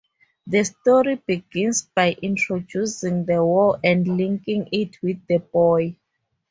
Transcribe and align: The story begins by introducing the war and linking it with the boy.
The 0.47 0.63
story 0.63 1.17
begins 1.27 1.83
by 1.83 2.13
introducing 2.23 3.23
the 3.23 3.45
war 3.45 3.79
and 3.83 4.17
linking 4.17 4.67
it 4.71 4.99
with 5.03 5.17
the 5.27 5.37
boy. 5.37 5.95